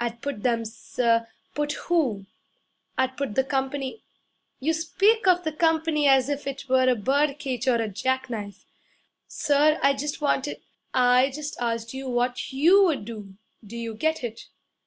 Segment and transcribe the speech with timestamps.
[0.00, 2.24] 'I'd put them, sir' 'Put who?'
[2.96, 4.02] 'I'd put the company'
[4.60, 8.30] 'You speak of the company as if it were a bird cage or a jack
[8.30, 8.64] knife.'
[9.28, 10.62] 'Sir, I just wanted'
[10.94, 14.46] 'I just asked you what YOU would do do you get it?'